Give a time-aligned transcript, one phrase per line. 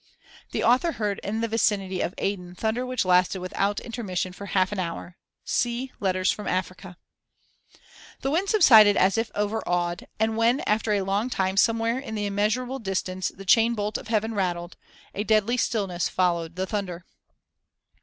[0.17, 4.47] *[* The author heard in the vicinity of Aden thunder which lasted without intermission for
[4.47, 5.15] half an hour.
[5.45, 6.97] See "Letters from Africa."]
[8.21, 12.25] The wind subsided as if overawed, and when after a long time somewhere in the
[12.25, 14.75] immeasurable distance the chain bolt of heaven rattled,
[15.13, 17.05] a deadly stillness followed the thunder.